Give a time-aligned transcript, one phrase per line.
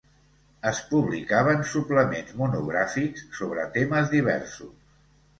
[0.67, 4.73] Es publicaven suplements monogràfics sobre temes diversos.